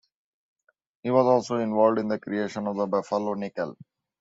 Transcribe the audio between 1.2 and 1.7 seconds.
also